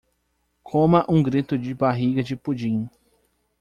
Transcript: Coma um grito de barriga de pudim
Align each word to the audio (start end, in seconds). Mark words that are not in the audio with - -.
Coma 0.63 1.05
um 1.07 1.21
grito 1.21 1.55
de 1.59 1.75
barriga 1.75 2.23
de 2.23 2.35
pudim 2.35 2.89